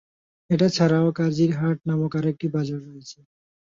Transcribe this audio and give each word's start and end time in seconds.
এটা 0.49 0.67
ছাড়াও 0.69 1.07
কাজীর 1.19 1.51
হাট 1.59 1.77
নামক 1.87 2.11
আরেকটি 2.19 2.47
বাজার 2.55 2.79
রয়েছে। 2.87 3.17